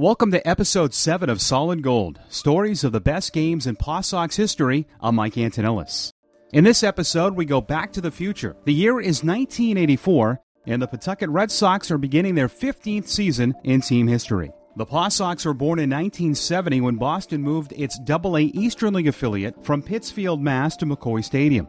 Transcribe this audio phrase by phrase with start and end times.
[0.00, 4.36] Welcome to episode 7 of Solid Gold Stories of the Best Games in Paw Sox
[4.36, 4.86] History.
[5.00, 6.12] I'm Mike Antonellis.
[6.52, 8.54] In this episode, we go back to the future.
[8.64, 13.80] The year is 1984, and the Pawtucket Red Sox are beginning their 15th season in
[13.80, 14.52] team history.
[14.76, 19.64] The Paw Sox were born in 1970 when Boston moved its AA Eastern League affiliate
[19.64, 20.76] from Pittsfield, Mass.
[20.76, 21.66] to McCoy Stadium.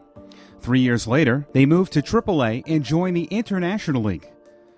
[0.60, 4.30] Three years later, they moved to AAA and joined the International League.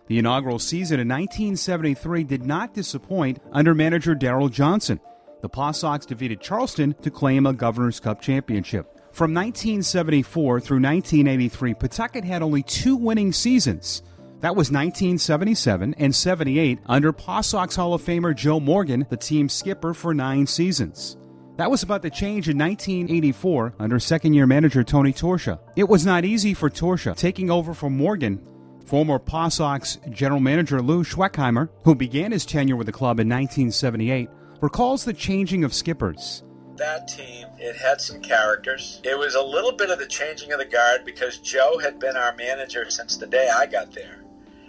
[0.09, 5.01] The inaugural season in 1973 did not disappoint under manager Darrell Johnson.
[5.43, 8.99] The Paw Sox defeated Charleston to claim a Governor's Cup championship.
[9.13, 14.03] From 1974 through 1983, Pawtucket had only two winning seasons.
[14.41, 19.53] That was 1977 and 78 under Paw Sox Hall of Famer Joe Morgan, the team's
[19.53, 21.17] skipper for nine seasons.
[21.59, 25.61] That was about to change in 1984 under second year manager Tony Torchia.
[25.77, 28.41] It was not easy for Torchia, taking over from Morgan
[28.87, 33.29] Former Paw Sox general manager Lou Schwechheimer, who began his tenure with the club in
[33.29, 34.29] 1978,
[34.61, 36.43] recalls the changing of skippers.
[36.77, 39.01] That team, it had some characters.
[39.05, 42.17] It was a little bit of the changing of the guard because Joe had been
[42.17, 44.23] our manager since the day I got there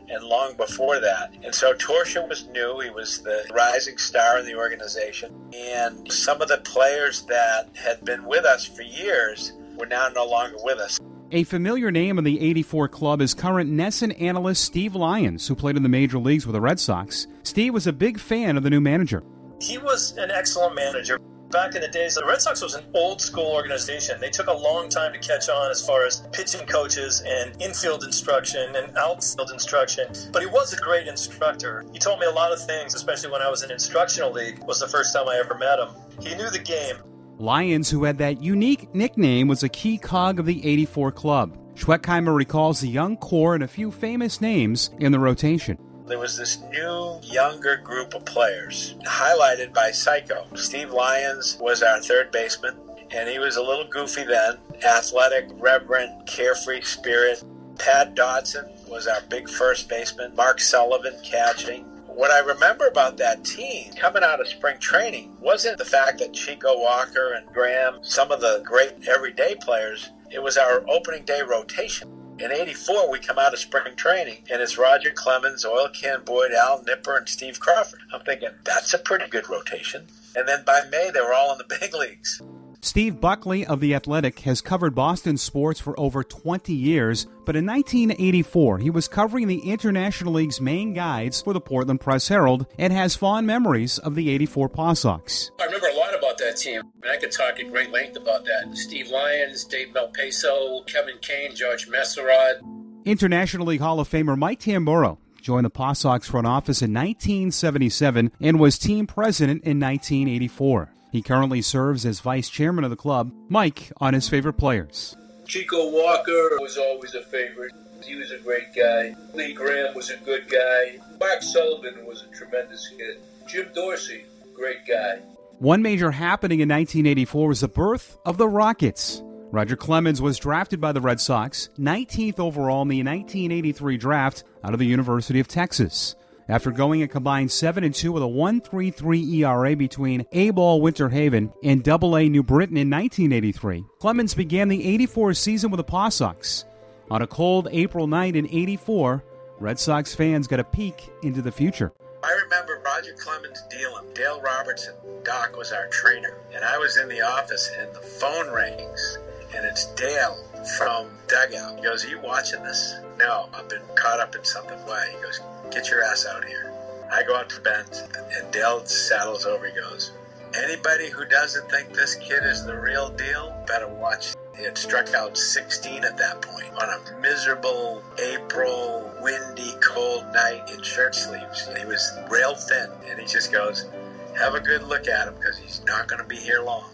[0.09, 1.33] and long before that.
[1.43, 2.79] And so Torchia was new.
[2.79, 5.33] He was the rising star in the organization.
[5.55, 10.25] And some of the players that had been with us for years were now no
[10.25, 10.99] longer with us.
[11.35, 15.75] A familiar name in the 84 club is current NESN analyst Steve Lyons, who played
[15.75, 17.25] in the major leagues with the Red Sox.
[17.41, 19.23] Steve was a big fan of the new manager.
[19.59, 21.17] He was an excellent manager.
[21.49, 24.21] Back in the days, the Red Sox was an old school organization.
[24.21, 28.03] They took a long time to catch on as far as pitching coaches and infield
[28.03, 30.09] instruction and outfield instruction.
[30.31, 31.83] But he was a great instructor.
[31.93, 34.79] He told me a lot of things, especially when I was in instructional league, was
[34.79, 35.89] the first time I ever met him.
[36.21, 36.97] He knew the game.
[37.43, 41.57] Lyons, who had that unique nickname, was a key cog of the 84 club.
[41.75, 45.77] Schwechheimer recalls the young core and a few famous names in the rotation.
[46.07, 50.47] There was this new, younger group of players, highlighted by Psycho.
[50.55, 52.77] Steve Lyons was our third baseman,
[53.11, 57.43] and he was a little goofy then, athletic, reverent, carefree spirit.
[57.77, 63.43] Pat Dodson was our big first baseman, Mark Sullivan catching, what I remember about that
[63.43, 68.31] team coming out of spring training wasn't the fact that Chico Walker and Graham, some
[68.31, 72.09] of the great everyday players, it was our opening day rotation.
[72.39, 76.51] In 84, we come out of spring training, and it's Roger Clemens, Oil Can Boyd,
[76.51, 77.99] Al Nipper, and Steve Crawford.
[78.11, 80.07] I'm thinking, that's a pretty good rotation.
[80.35, 82.41] And then by May, they were all in the big leagues.
[82.83, 87.65] Steve Buckley of The Athletic has covered Boston sports for over 20 years, but in
[87.65, 92.91] 1984 he was covering the International League's Maine Guides for the Portland Press Herald and
[92.91, 95.49] has fond memories of the 84 Paw Sox.
[95.61, 96.81] I remember a lot about that team.
[96.81, 98.75] I, mean, I could talk at great length about that.
[98.75, 102.59] Steve Lyons, Dave Malpaso, Kevin Kane, George Mecerod.
[103.05, 108.33] International League Hall of Famer Mike Tamburro joined the Paw Sox front office in 1977
[108.41, 110.89] and was team president in 1984.
[111.13, 113.31] He currently serves as vice chairman of the club.
[113.47, 115.15] Mike on his favorite players.
[115.45, 117.71] Chico Walker was always a favorite.
[118.03, 119.15] He was a great guy.
[119.35, 120.97] Lee Graham was a good guy.
[121.19, 123.19] Mark Sullivan was a tremendous kid.
[123.47, 124.25] Jim Dorsey,
[124.55, 125.19] great guy.
[125.59, 129.21] One major happening in 1984 was the birth of the Rockets.
[129.51, 134.73] Roger Clemens was drafted by the Red Sox, 19th overall in the 1983 draft out
[134.73, 136.15] of the University of Texas.
[136.49, 141.07] After going a combined 7 and 2 with a 1.33 ERA between A Ball Winter
[141.07, 145.85] Haven and Double A New Britain in 1983, Clemens began the 84 season with the
[145.85, 146.65] Paw Sox.
[147.09, 149.23] On a cold April night in 84,
[149.59, 151.93] Red Sox fans got a peek into the future.
[152.23, 154.13] I remember Roger Clemens dealing.
[154.13, 156.37] Dale Robertson, Doc, was our trainer.
[156.53, 159.17] And I was in the office and the phone rings,
[159.55, 160.37] and it's Dale
[160.77, 161.77] from Dugout.
[161.77, 162.95] He goes, Are you watching this?
[163.17, 164.77] No, I've been caught up in something.
[164.85, 165.07] Why?
[165.15, 165.39] He goes,
[165.71, 166.73] Get your ass out here.
[167.11, 169.67] I go out to bench, and Dale saddles over.
[169.67, 170.11] He goes,
[170.55, 174.33] Anybody who doesn't think this kid is the real deal better watch.
[174.57, 180.69] He had struck out 16 at that point on a miserable April, windy, cold night
[180.71, 181.67] in shirt sleeves.
[181.77, 183.87] He was rail thin, and he just goes,
[184.37, 186.89] Have a good look at him because he's not going to be here long.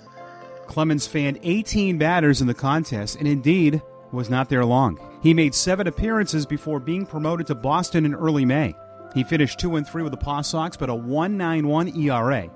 [0.67, 4.99] Clemens fanned 18 batters in the contest and indeed was not there long.
[5.21, 8.73] He made seven appearances before being promoted to Boston in early May.
[9.13, 12.49] He finished 2 and 3 with the Paw Sox, but a 191 ERA.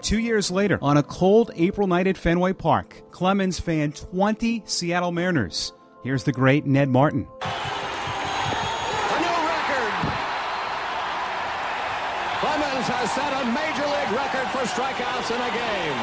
[0.00, 5.12] Two years later, on a cold April night at Fenway Park, Clemens fanned 20 Seattle
[5.12, 5.72] Mariners.
[6.04, 7.26] Here's the great Ned Martin.
[7.40, 7.46] A
[9.18, 9.92] new record.
[12.38, 15.98] Clemens has set a major league record for strikeouts in a game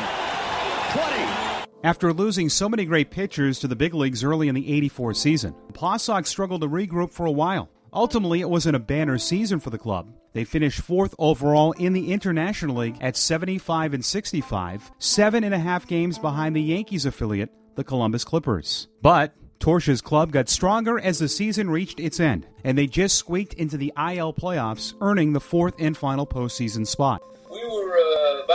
[1.61, 1.70] 20.
[1.83, 5.55] After losing so many great pitchers to the big leagues early in the 84 season,
[5.73, 7.69] Paw Sox struggled to regroup for a while.
[7.91, 10.13] Ultimately, it wasn't a banner season for the club.
[10.33, 15.59] They finished fourth overall in the International League at 75 and 65, seven and a
[15.59, 18.87] half games behind the Yankees affiliate, the Columbus Clippers.
[19.01, 23.55] But Torchia's club got stronger as the season reached its end, and they just squeaked
[23.55, 27.23] into the IL playoffs, earning the fourth and final postseason spot.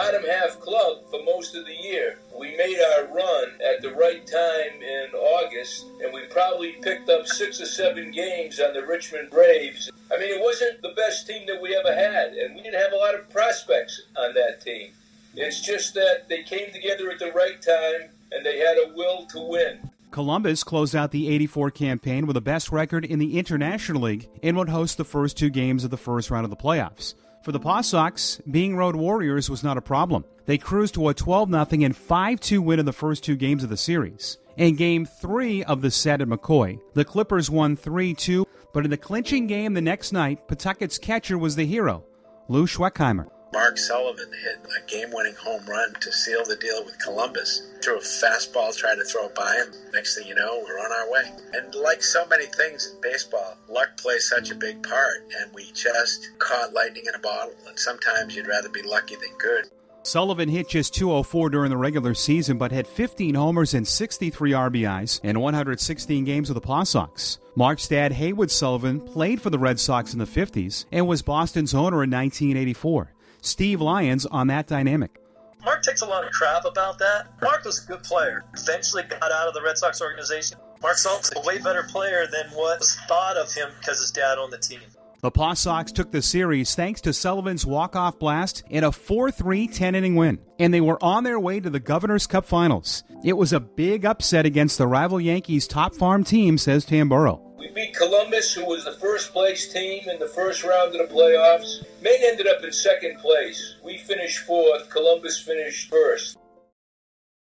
[0.07, 2.21] Bottom half club for most of the year.
[2.39, 7.27] We made our run at the right time in August, and we probably picked up
[7.27, 9.91] six or seven games on the Richmond Braves.
[10.15, 12.93] I mean, it wasn't the best team that we ever had, and we didn't have
[12.93, 14.93] a lot of prospects on that team.
[15.35, 19.27] It's just that they came together at the right time, and they had a will
[19.27, 19.91] to win.
[20.13, 24.57] Columbus closed out the 84 campaign with the best record in the International League and
[24.57, 27.15] would host the first two games of the first round of the playoffs.
[27.47, 30.25] For the Paw Sox, being road warriors was not a problem.
[30.47, 33.63] They cruised to a 12 0 and 5 2 win in the first two games
[33.63, 34.39] of the series.
[34.57, 38.91] In game three of the set at McCoy, the Clippers won 3 2, but in
[38.91, 42.03] the clinching game the next night, Pawtucket's catcher was the hero,
[42.49, 43.29] Lou Schwechheimer.
[43.53, 47.69] Mark Sullivan hit a game winning home run to seal the deal with Columbus.
[47.81, 49.73] Threw a fastball, tried to throw it by him.
[49.93, 51.33] Next thing you know, we're on our way.
[51.55, 55.71] And like so many things in baseball, luck plays such a big part, and we
[55.73, 57.55] just caught lightning in a bottle.
[57.69, 59.67] And sometimes you'd rather be lucky than good.
[60.03, 65.21] Sullivan hit just 204 during the regular season, but had 15 homers and 63 RBIs
[65.25, 67.39] in 116 games with the Paw Sox.
[67.57, 71.75] Mark's dad, Haywood Sullivan, played for the Red Sox in the 50s and was Boston's
[71.75, 73.16] owner in 1984.
[73.47, 75.21] Steve Lyons on that dynamic.
[75.65, 77.29] Mark takes a lot of crap about that.
[77.43, 78.45] Mark was a good player.
[78.57, 80.59] Eventually got out of the Red Sox organization.
[80.83, 84.39] Mark Sullivan's a way better player than what was thought of him because his dad
[84.39, 84.81] owned the team.
[85.23, 90.15] The Paw Sox took the series thanks to Sullivan's walk-off blast in a 4-3 10-inning
[90.15, 93.03] win, and they were on their way to the Governor's Cup Finals.
[93.25, 97.46] It was a big upset against the rival Yankees' top farm team, says Tamburro.
[97.77, 101.85] Beat Columbus, who was the first place team in the first round of the playoffs.
[102.01, 103.77] Maine ended up in second place.
[103.85, 104.89] We finished fourth.
[104.89, 106.39] Columbus finished first.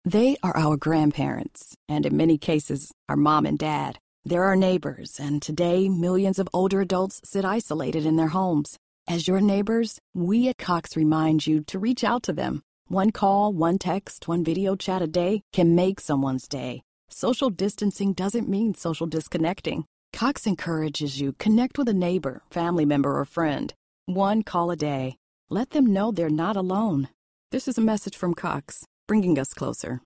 [0.06, 4.00] They are our grandparents, and in many cases, our mom and dad.
[4.24, 8.78] They're our neighbors, and today, millions of older adults sit isolated in their homes.
[9.10, 12.64] As your neighbors, we at Cox remind you to reach out to them.
[12.88, 16.82] One call, one text, one video chat a day can make someone's day.
[17.10, 19.84] Social distancing doesn't mean social disconnecting.
[20.14, 23.74] Cox encourages you connect with a neighbor, family member, or friend.
[24.06, 25.18] One call a day.
[25.50, 27.10] Let them know they're not alone.
[27.52, 30.02] This is a message from Cox, bringing us closer.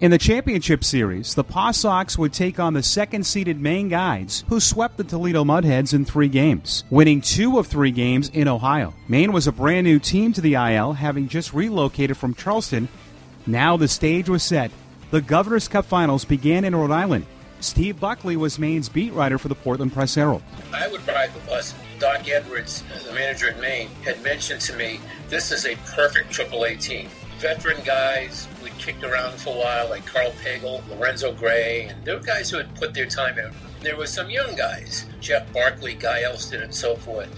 [0.00, 4.44] In the championship series, the Paw Sox would take on the second seeded Maine Guides,
[4.48, 8.48] who swept the Toledo Mud Hens in three games, winning two of three games in
[8.48, 8.94] Ohio.
[9.06, 12.88] Maine was a brand new team to the IL, having just relocated from Charleston.
[13.46, 14.72] Now the stage was set.
[15.12, 17.26] The Governor's Cup Finals began in Rhode Island.
[17.60, 20.42] Steve Buckley was Maine's beat writer for the Portland Press Herald.
[20.72, 21.74] I would ride the bus.
[21.98, 26.80] Doc Edwards, the manager at Maine, had mentioned to me this is a perfect AAA
[26.80, 27.08] team.
[27.38, 32.16] Veteran guys we kicked around for a while, like Karl Pagel, Lorenzo Gray, and there
[32.16, 33.50] were guys who had put their time in.
[33.80, 37.28] There were some young guys, Jeff Barkley, Guy Elston, and so forth.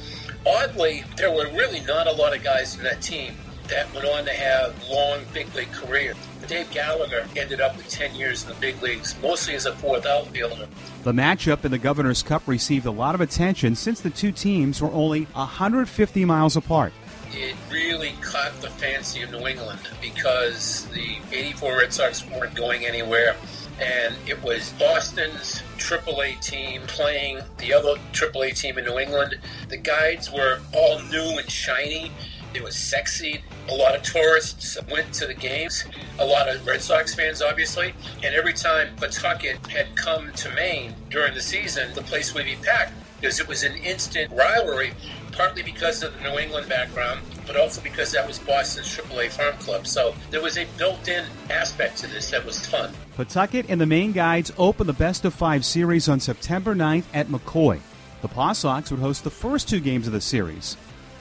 [0.47, 3.35] Oddly, there were really not a lot of guys in that team
[3.71, 6.17] that went on to have long big league careers.
[6.47, 10.05] Dave Gallagher ended up with 10 years in the big leagues, mostly as a fourth
[10.05, 10.67] outfielder.
[11.05, 14.83] The matchup in the Governor's Cup received a lot of attention since the two teams
[14.83, 16.93] were only 150 miles apart.
[17.33, 22.85] It really caught the fancy of New England because the 84 Red Sox weren't going
[22.85, 23.37] anywhere.
[23.81, 29.37] And it was Boston's AAA team playing the other AAA team in New England.
[29.69, 32.11] The guides were all new and shiny.
[32.53, 33.43] It was sexy.
[33.69, 35.85] A lot of tourists went to the games.
[36.19, 37.95] A lot of Red Sox fans, obviously.
[38.25, 42.57] And every time Pawtucket had come to Maine during the season, the place would be
[42.57, 44.93] packed because it was an instant rivalry,
[45.33, 49.57] partly because of the New England background, but also because that was Boston's AAA farm
[49.59, 49.87] club.
[49.87, 52.93] So there was a built in aspect to this that was fun.
[53.17, 57.29] Pawtucket and the Maine Guides open the best of five series on September 9th at
[57.29, 57.81] McCoy.
[58.23, 60.77] The Paw Sox would host the first two games of the series.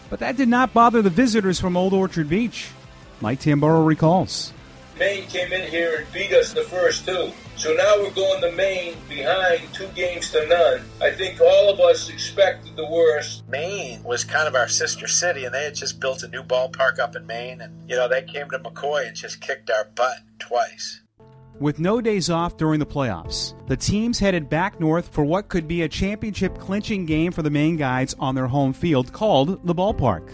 [0.09, 2.69] But that did not bother the visitors from Old Orchard Beach.
[3.21, 4.53] Mike Tamburro recalls.
[4.97, 7.31] Maine came in here and beat us the first two.
[7.55, 10.81] So now we're going to Maine behind two games to none.
[11.01, 13.47] I think all of us expected the worst.
[13.47, 16.99] Maine was kind of our sister city, and they had just built a new ballpark
[16.99, 17.61] up in Maine.
[17.61, 21.01] And, you know, they came to McCoy and just kicked our butt twice.
[21.59, 25.67] With no days off during the playoffs, the teams headed back north for what could
[25.67, 29.75] be a championship clinching game for the Maine Guides on their home field called the
[29.75, 30.31] ballpark.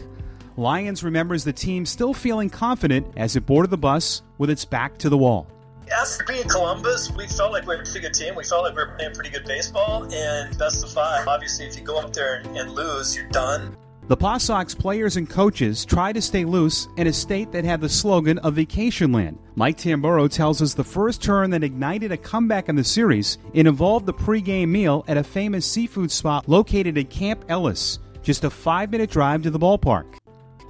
[0.55, 4.99] Lyons remembers the team still feeling confident as it boarded the bus with its back
[4.99, 5.47] to the wall.
[5.91, 8.35] after being Columbus, we felt like we were a pretty good team.
[8.35, 11.27] We felt like we were playing pretty good baseball, and best of five.
[11.27, 13.75] Obviously, if you go up there and, and lose, you're done.
[14.07, 17.81] The Paw Sox players and coaches try to stay loose in a state that had
[17.81, 19.39] the slogan of vacation land.
[19.55, 23.65] Mike Tamburro tells us the first turn that ignited a comeback in the series it
[23.65, 28.49] involved the pregame meal at a famous seafood spot located at Camp Ellis, just a
[28.51, 30.05] five minute drive to the ballpark.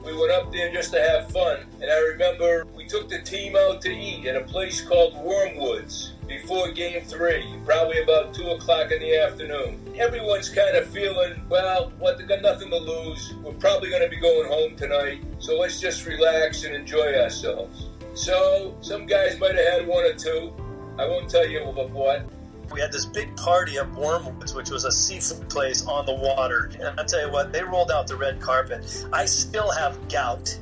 [0.05, 3.57] We went up there just to have fun, and I remember we took the team
[3.57, 8.91] out to eat at a place called Wormwoods before game three, probably about 2 o'clock
[8.91, 9.79] in the afternoon.
[9.95, 13.33] Everyone's kind of feeling, well, what, they got nothing to lose.
[13.43, 17.89] We're probably going to be going home tonight, so let's just relax and enjoy ourselves.
[18.13, 20.53] So, some guys might have had one or two.
[20.97, 22.25] I won't tell you what.
[22.71, 26.71] We had this big party at Wormwoods, which was a seafood place on the water.
[26.79, 29.05] And I'll tell you what, they rolled out the red carpet.
[29.13, 30.57] I still have gout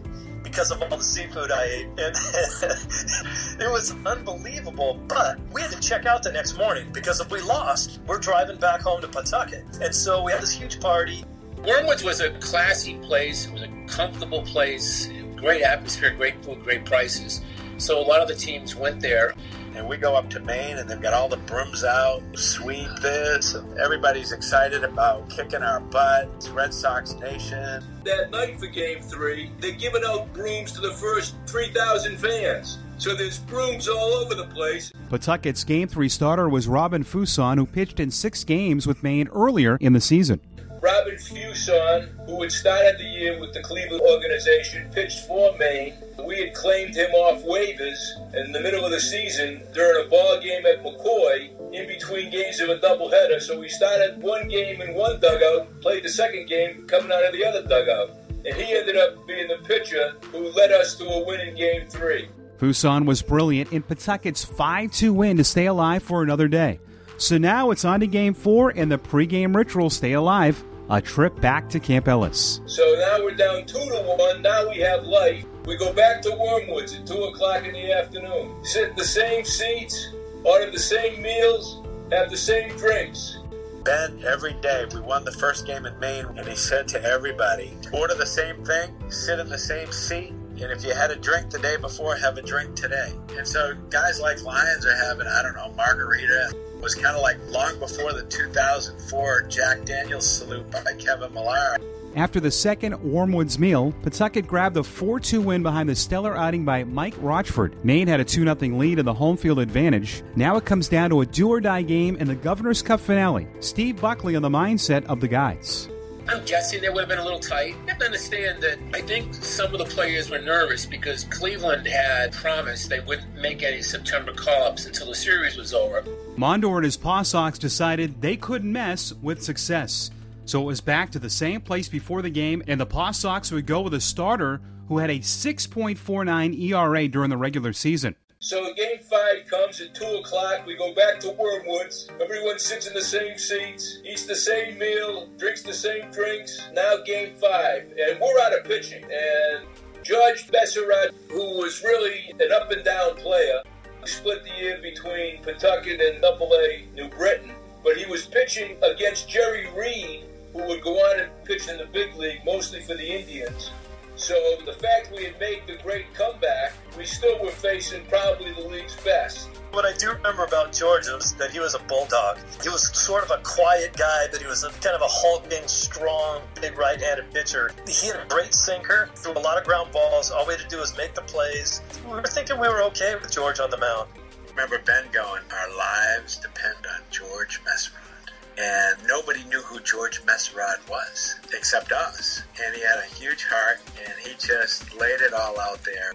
[0.53, 1.87] because of all the seafood I ate.
[1.97, 4.99] And it was unbelievable.
[5.07, 8.57] But we had to check out the next morning because if we lost, we're driving
[8.57, 9.65] back home to Pawtucket.
[9.81, 11.25] And so we had this huge party.
[11.57, 13.47] Wormwoods was a classy place.
[13.47, 15.09] It was a comfortable place.
[15.35, 17.41] Great atmosphere, great food, great prices.
[17.77, 19.33] So a lot of the teams went there.
[19.75, 23.55] And we go up to Maine and they've got all the brooms out, sweep this.
[23.55, 26.29] And everybody's excited about kicking our butt.
[26.35, 27.83] It's Red Sox Nation.
[28.03, 32.77] That night for game three, they're giving out brooms to the first 3,000 fans.
[32.97, 34.91] So there's brooms all over the place.
[35.09, 39.77] Pawtucket's Game 3 starter was Robin Fuson, who pitched in six games with Maine earlier
[39.81, 40.39] in the season.
[40.83, 45.93] Robin Fuson, who had started the year with the Cleveland organization, pitched for Maine.
[46.27, 47.97] We had claimed him off waivers
[48.35, 52.59] in the middle of the season during a ball game at McCoy in between games
[52.59, 53.39] of a doubleheader.
[53.39, 57.31] So we started one game in one dugout, played the second game coming out of
[57.31, 58.09] the other dugout.
[58.45, 61.87] And he ended up being the pitcher who led us to a win in game
[61.87, 62.27] three.
[62.57, 66.81] Fuson was brilliant in Pawtucket's 5 2 win to stay alive for another day.
[67.17, 71.39] So now it's on to game four and the pregame ritual Stay Alive a trip
[71.41, 72.61] back to Camp Ellis.
[72.65, 74.41] So now we're down two to one.
[74.41, 75.45] Now we have life.
[75.65, 78.63] We go back to Wormwoods at two o'clock in the afternoon.
[78.65, 80.09] Sit in the same seats,
[80.43, 83.37] order the same meals, have the same drinks.
[83.83, 87.73] Ben, every day, we won the first game in Maine, and he said to everybody,
[87.91, 91.49] order the same thing, sit in the same seat, and if you had a drink
[91.49, 93.11] the day before, have a drink today.
[93.37, 96.53] And so guys like Lyons are having, I don't know, margarita.
[96.83, 101.77] It was kind of like long before the 2004 Jack Daniels salute by Kevin Millar.
[102.17, 106.65] After the second Wormwoods meal, Pawtucket grabbed a 4 2 win behind the stellar outing
[106.65, 107.77] by Mike Rochford.
[107.85, 110.23] Maine had a 2 0 lead in the home field advantage.
[110.35, 113.47] Now it comes down to a do or die game in the Governor's Cup finale.
[113.61, 115.87] Steve Buckley on the mindset of the guys.
[116.27, 117.75] I'm guessing they would have been a little tight.
[117.83, 121.87] You have to understand that I think some of the players were nervous because Cleveland
[121.87, 126.03] had promised they wouldn't make any September call ups until the series was over.
[126.35, 130.09] Mondor and his Paw Sox decided they couldn't mess with success.
[130.45, 133.51] So it was back to the same place before the game, and the Paw Sox
[133.51, 138.15] would go with a starter who had a 6.49 ERA during the regular season.
[138.39, 140.65] So game five comes at 2 o'clock.
[140.65, 142.09] We go back to Wormwoods.
[142.19, 146.59] Everyone sits in the same seats, eats the same meal, drinks the same drinks.
[146.73, 147.83] Now game five.
[147.83, 149.03] And we're out of pitching.
[149.03, 149.65] And
[150.03, 153.61] George Mecerod, who was really an up and down player,
[154.07, 157.51] split the year between Pawtucket and AA New Britain.
[157.83, 161.85] But he was pitching against Jerry Reed, who would go on and pitch in the
[161.85, 163.71] big league, mostly for the Indians.
[164.15, 168.61] So the fact we had made the great comeback, we still were facing probably the
[168.61, 169.49] league's best.
[169.71, 172.37] What I do remember about George was that he was a bulldog.
[172.61, 175.67] He was sort of a quiet guy, but he was a, kind of a hulking,
[175.67, 177.71] strong, big right-handed pitcher.
[177.87, 180.29] He had a great sinker, threw a lot of ground balls.
[180.29, 181.81] All we had to do was make the plays.
[182.05, 184.09] We were thinking we were okay with George on the mound.
[184.51, 188.12] Remember Ben going, our lives depend on George Mecerod.
[188.57, 192.43] And nobody knew who George Mecerod was except us.
[192.63, 196.13] And he had a huge heart and he just laid it all out there.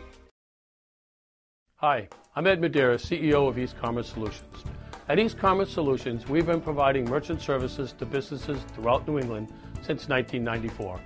[1.76, 4.64] Hi, I'm Ed Madeira, CEO of East Commerce Solutions.
[5.08, 10.08] At East Commerce Solutions, we've been providing merchant services to businesses throughout New England since
[10.08, 11.00] 1994.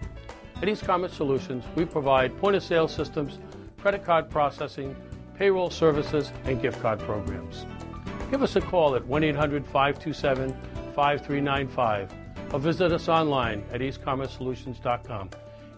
[0.56, 3.38] At East Commerce Solutions, we provide point of sale systems,
[3.78, 4.96] credit card processing,
[5.36, 7.66] payroll services, and gift card programs.
[8.30, 10.56] Give us a call at 1 800 527
[10.94, 12.12] 5395
[12.52, 15.30] or visit us online at eastcommercesolutions.com.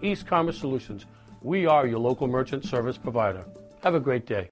[0.02, 1.06] East Commerce Solutions,
[1.42, 3.44] we are your local merchant service provider.
[3.82, 4.50] Have a great day.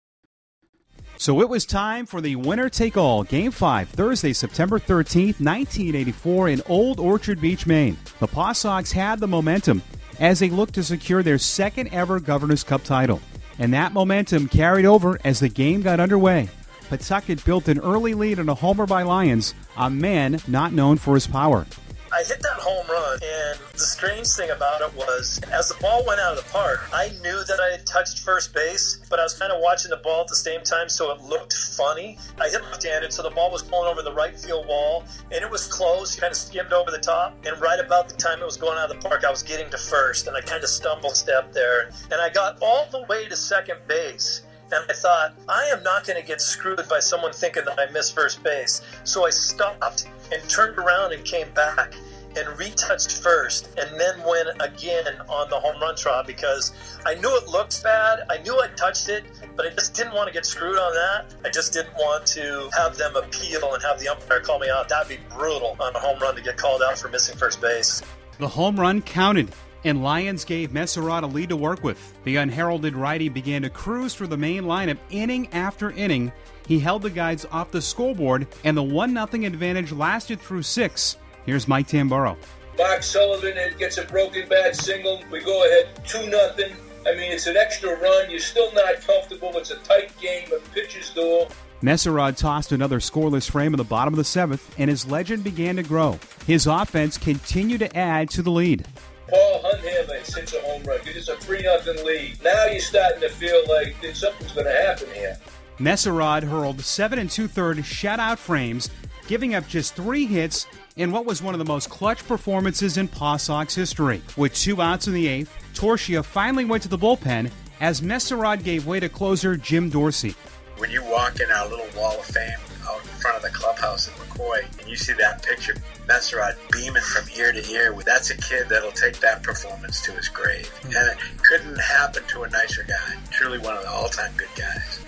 [1.16, 6.48] So it was time for the winner take all Game 5, Thursday, September 13th, 1984,
[6.48, 7.96] in Old Orchard Beach, Maine.
[8.18, 9.82] The Paw Sox had the momentum
[10.18, 13.20] as they looked to secure their second ever Governor's Cup title.
[13.58, 16.48] And that momentum carried over as the game got underway.
[16.92, 21.14] Pawtucket built an early lead on a homer by Lyons, a man not known for
[21.14, 21.66] his power.
[22.12, 26.04] I hit that home run, and the strange thing about it was, as the ball
[26.06, 29.22] went out of the park, I knew that I had touched first base, but I
[29.22, 32.18] was kind of watching the ball at the same time, so it looked funny.
[32.38, 35.50] I hit left-handed, so the ball was going over the right field wall, and it
[35.50, 38.58] was close, kind of skimmed over the top, and right about the time it was
[38.58, 41.14] going out of the park, I was getting to first, and I kind of stumble
[41.14, 44.42] stepped there, and I got all the way to second base.
[44.72, 47.92] And I thought, I am not going to get screwed by someone thinking that I
[47.92, 48.80] missed first base.
[49.04, 51.94] So I stopped and turned around and came back
[52.36, 56.72] and retouched first and then went again on the home run trot because
[57.04, 58.20] I knew it looked bad.
[58.30, 59.24] I knew I touched it,
[59.54, 61.34] but I just didn't want to get screwed on that.
[61.44, 64.88] I just didn't want to have them appeal and have the umpire call me out.
[64.88, 68.02] That'd be brutal on a home run to get called out for missing first base.
[68.38, 69.52] The home run counted
[69.84, 72.12] and Lyons gave Mecerod a lead to work with.
[72.24, 76.32] The unheralded righty began to cruise through the Maine lineup inning after inning.
[76.66, 81.16] He held the guys off the scoreboard, and the 1 0 advantage lasted through six.
[81.44, 82.36] Here's Mike Tamburro.
[82.78, 85.22] Mark Sullivan gets a broken bat single.
[85.30, 86.72] We go ahead 2 nothing.
[87.06, 88.30] I mean, it's an extra run.
[88.30, 89.50] You're still not comfortable.
[89.56, 90.48] It's a tight game.
[90.52, 91.50] A pitcher's duel.
[91.82, 95.74] Mecerod tossed another scoreless frame in the bottom of the seventh, and his legend began
[95.76, 96.18] to grow.
[96.46, 98.86] His offense continued to add to the lead.
[99.32, 101.00] Paul Hundhammer hits a home run.
[101.06, 102.44] It's a 3 0 lead.
[102.44, 105.38] Now you're starting to feel like something's going to happen here.
[105.78, 108.90] Mecerod hurled seven and two thirds shutout frames,
[109.26, 113.08] giving up just three hits in what was one of the most clutch performances in
[113.08, 114.20] Paw Sox history.
[114.36, 118.86] With two outs in the eighth, Torchia finally went to the bullpen as Mecerod gave
[118.86, 120.34] way to closer Jim Dorsey.
[120.76, 124.08] When you walk in our little wall of fame out in front of the clubhouse
[124.08, 125.74] in McCoy, and you see that picture,
[126.12, 130.28] Mecerod beaming from ear to ear, that's a kid that'll take that performance to his
[130.28, 130.68] grave.
[130.82, 130.96] Hmm.
[130.96, 133.16] And it couldn't happen to a nicer guy.
[133.30, 135.00] Truly one of the all-time good guys.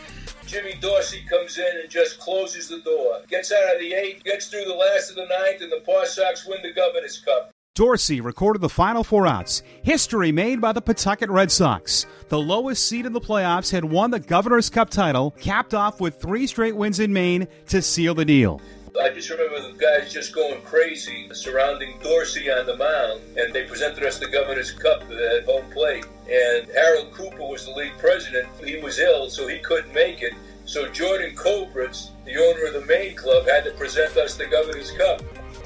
[0.47, 3.21] Jimmy Dorsey comes in and just closes the door.
[3.29, 6.05] Gets out of the eighth, gets through the last of the ninth, and the Paw
[6.05, 7.51] Sox win the Governor's Cup.
[7.75, 9.63] Dorsey recorded the final four outs.
[9.83, 12.07] History made by the Pawtucket Red Sox.
[12.29, 16.21] The lowest seed in the playoffs had won the Governor's Cup title, capped off with
[16.21, 18.61] three straight wins in Maine to seal the deal.
[19.03, 23.65] I just remember the guys just going crazy surrounding Dorsey on the mound, and they
[23.65, 26.07] presented us the Governor's Cup at home plate.
[26.31, 28.47] And Harold Cooper was the league president.
[28.65, 30.33] He was ill, so he couldn't make it.
[30.65, 34.93] So Jordan Kobritz, the owner of the Maine club, had to present us the Governor's
[34.93, 35.23] Cup.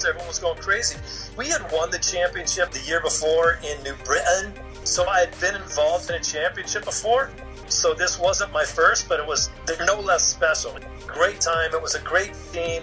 [0.08, 0.96] Everyone was going crazy.
[1.36, 5.54] We had won the championship the year before in New Britain, so I had been
[5.54, 7.30] involved in a championship before.
[7.68, 9.50] So this wasn't my first, but it was
[9.86, 10.78] no less special.
[11.06, 11.74] Great time.
[11.74, 12.82] It was a great team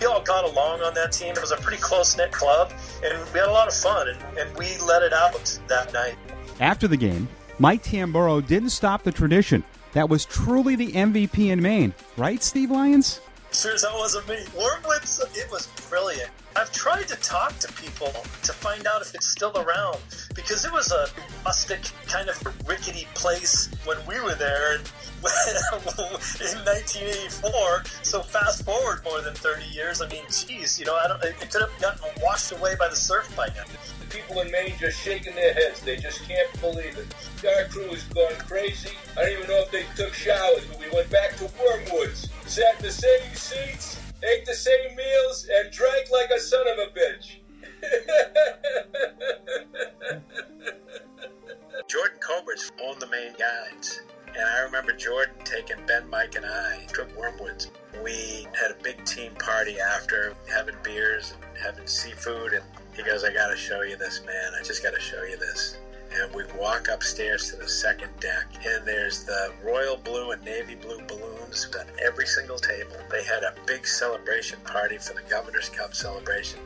[0.00, 1.30] we all got along on that team.
[1.30, 2.72] It was a pretty close knit club,
[3.04, 5.32] and we had a lot of fun, and, and we let it out
[5.68, 6.16] that night.
[6.60, 9.64] After the game, Mike Tamburro didn't stop the tradition.
[9.92, 13.20] That was truly the MVP in Maine, right, Steve Lyons?
[13.52, 14.38] Sure that wasn't me.
[14.54, 15.02] Wormwood,
[15.34, 16.30] it was brilliant.
[16.58, 19.98] I've tried to talk to people to find out if it's still around
[20.34, 21.06] because it was a
[21.46, 24.80] rustic, kind of rickety place when we were there in
[25.22, 27.84] 1984.
[28.02, 30.02] So fast forward more than 30 years.
[30.02, 30.98] I mean, geez, you know.
[31.22, 33.62] It could have gotten washed away by the surf by now.
[34.00, 35.80] The people in Maine just shaking their heads.
[35.82, 37.06] They just can't believe it.
[37.46, 38.96] Our crew is going crazy.
[39.16, 42.80] I don't even know if they took showers, but we went back to Wormwoods, sat
[42.80, 46.86] in the same seats, ate the same meals, and drank like a son of a
[46.98, 47.40] bitch.
[51.88, 54.02] Jordan Kobritz on the Maine Guides.
[54.36, 57.70] And I remember Jordan taking Ben, Mike, and I to Wormwoods.
[58.04, 62.52] We had a big team party after, having beers and having seafood.
[62.52, 64.52] And he goes, I got to show you this, man.
[64.58, 65.78] I just got to show you this.
[66.12, 70.74] And we walk upstairs to the second deck, and there's the royal blue and navy
[70.74, 71.00] blue
[71.48, 72.96] balloons on every single table.
[73.10, 76.60] They had a big celebration party for the Governor's Cup celebration.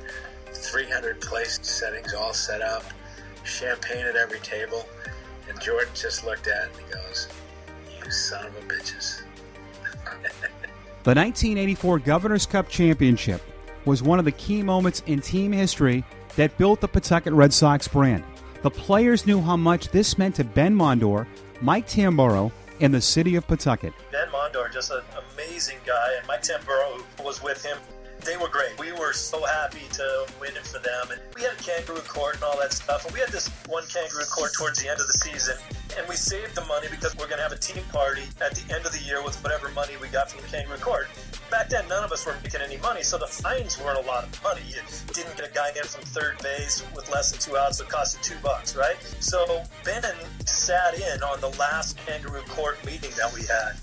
[0.52, 2.84] 300 place settings all set up,
[3.44, 4.86] champagne at every table.
[5.48, 7.28] And Jordan just looked at it and he goes,
[7.98, 9.22] You son of a bitches.
[11.04, 13.40] the 1984 Governor's Cup Championship
[13.84, 16.04] was one of the key moments in team history
[16.36, 18.24] that built the Pawtucket Red Sox brand.
[18.62, 21.26] The players knew how much this meant to Ben Mondor,
[21.60, 23.94] Mike Tamburro, and the city of Pawtucket.
[24.10, 25.02] Ben Mondor, just an
[25.34, 27.78] amazing guy, and Mike Tamburro, who was with him,
[28.24, 28.78] they were great.
[28.78, 31.10] We were so happy to win it for them.
[31.10, 33.04] And we had a kangaroo court and all that stuff.
[33.04, 35.56] And we had this one kangaroo court towards the end of the season.
[35.98, 38.74] And we saved the money because we're going to have a team party at the
[38.74, 41.08] end of the year with whatever money we got from the kangaroo court.
[41.52, 44.24] Back then, none of us were making any money, so the fines weren't a lot
[44.24, 44.62] of money.
[44.66, 44.80] You
[45.12, 48.16] didn't get a guy in from third base with less than two outs, it cost
[48.16, 48.96] you two bucks, right?
[49.20, 53.76] So Ben and sat in on the last kangaroo court meeting that we had,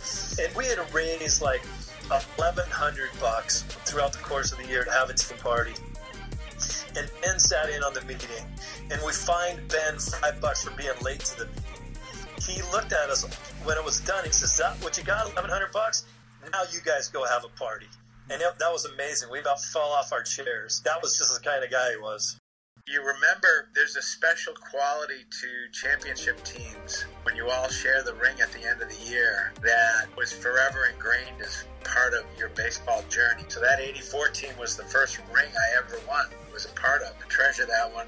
[0.43, 1.61] and we had raised like
[2.09, 5.73] 1100 bucks throughout the course of the year to have a team party.
[6.97, 8.45] And Ben sat in on the meeting,
[8.89, 11.63] and we fined Ben five bucks for being late to the meeting.
[12.41, 13.29] He looked at us
[13.63, 14.25] when it was done.
[14.25, 15.25] He says, "That what you got?
[15.25, 16.05] 1100 bucks?
[16.51, 17.87] Now you guys go have a party."
[18.29, 19.29] And it, that was amazing.
[19.31, 20.81] We about fell off our chairs.
[20.85, 22.37] That was just the kind of guy he was.
[22.87, 28.39] You remember there's a special quality to championship teams when you all share the ring
[28.41, 33.03] at the end of the year that was forever ingrained as part of your baseball
[33.09, 33.43] journey.
[33.47, 37.13] So that 84 team was the first ring I ever won, was a part of.
[37.23, 38.07] I treasure that one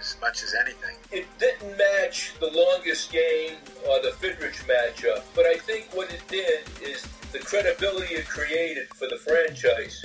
[0.00, 0.96] as much as anything.
[1.10, 3.56] It didn't match the longest game
[3.88, 8.86] or the Fidrych matchup, but I think what it did is the credibility it created
[8.94, 10.04] for the franchise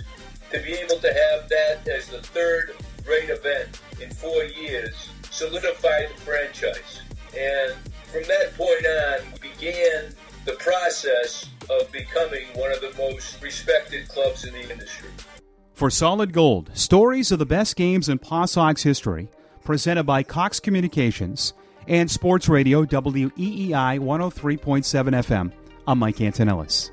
[0.52, 2.72] to be able to have that as the third
[3.06, 7.02] great event in four years solidified the franchise.
[7.38, 7.76] And
[8.12, 10.15] from that point on, we began
[10.46, 15.10] the process of becoming one of the most respected clubs in the industry.
[15.76, 19.30] For Solid Gold, stories of the best games in Paw Sox history,
[19.63, 21.54] presented by Cox Communications
[21.88, 25.52] and Sports Radio WEEI 103.7 FM.
[25.88, 26.89] I'm Mike Antonellis.